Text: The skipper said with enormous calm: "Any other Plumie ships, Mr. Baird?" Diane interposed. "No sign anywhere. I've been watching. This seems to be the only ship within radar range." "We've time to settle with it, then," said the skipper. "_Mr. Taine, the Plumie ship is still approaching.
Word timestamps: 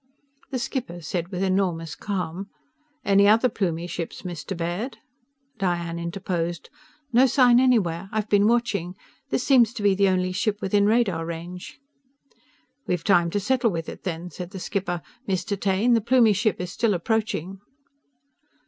The 0.49 0.57
skipper 0.57 0.99
said 0.99 1.27
with 1.27 1.43
enormous 1.43 1.93
calm: 1.93 2.49
"Any 3.05 3.27
other 3.27 3.49
Plumie 3.49 3.85
ships, 3.85 4.23
Mr. 4.23 4.57
Baird?" 4.57 4.97
Diane 5.59 5.99
interposed. 5.99 6.71
"No 7.13 7.27
sign 7.27 7.59
anywhere. 7.59 8.09
I've 8.11 8.27
been 8.27 8.47
watching. 8.47 8.95
This 9.29 9.43
seems 9.43 9.73
to 9.73 9.83
be 9.83 9.93
the 9.93 10.09
only 10.09 10.31
ship 10.31 10.59
within 10.59 10.87
radar 10.87 11.23
range." 11.23 11.77
"We've 12.87 13.03
time 13.03 13.29
to 13.29 13.39
settle 13.39 13.69
with 13.69 13.87
it, 13.87 14.01
then," 14.01 14.31
said 14.31 14.49
the 14.49 14.59
skipper. 14.59 15.03
"_Mr. 15.29 15.55
Taine, 15.59 15.93
the 15.93 16.01
Plumie 16.01 16.33
ship 16.33 16.59
is 16.59 16.71
still 16.71 16.95
approaching. 16.95 17.59